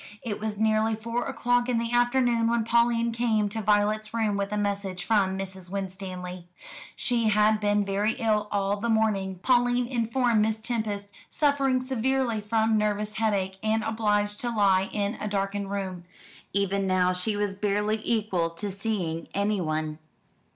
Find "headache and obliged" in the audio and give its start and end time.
13.17-14.41